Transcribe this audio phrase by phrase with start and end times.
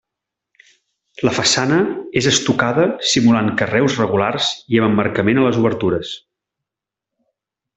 [1.27, 1.77] La façana
[2.21, 6.19] és estucada simulant carreus regulars i amb emmarcament a les obertures.